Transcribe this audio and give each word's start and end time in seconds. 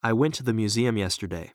I 0.00 0.12
went 0.12 0.34
to 0.34 0.44
the 0.44 0.52
museum 0.52 0.96
yesterday. 0.96 1.52